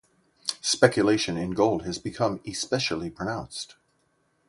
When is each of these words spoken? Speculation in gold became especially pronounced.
Speculation 0.61 1.37
in 1.37 1.51
gold 1.51 1.83
became 2.01 2.41
especially 2.47 3.11
pronounced. 3.11 3.75